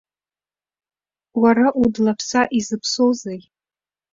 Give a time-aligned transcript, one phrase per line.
[1.41, 3.41] Уара удлаԥса изыԥсоузеи.